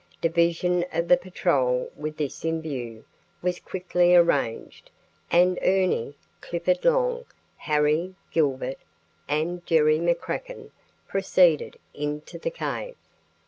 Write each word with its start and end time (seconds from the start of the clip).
Division 0.19 0.83
of 0.91 1.07
the 1.07 1.15
patrol 1.15 1.91
with 1.95 2.17
this 2.17 2.43
in 2.43 2.59
view 2.59 3.05
was 3.43 3.59
quickly 3.59 4.15
arranged, 4.15 4.89
and 5.29 5.59
Ernie, 5.61 6.15
Clifford 6.41 6.83
Long, 6.83 7.23
Harry, 7.57 8.15
Gilbert, 8.31 8.79
and 9.29 9.63
Jerry 9.63 9.99
McCracken 9.99 10.71
proceeded 11.07 11.77
into 11.93 12.39
the 12.39 12.49
cave. 12.49 12.95